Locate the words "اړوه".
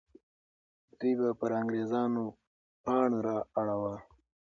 3.59-3.95